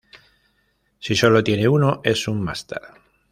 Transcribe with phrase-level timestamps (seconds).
[0.97, 2.81] Si solo tiene uno, es un máster.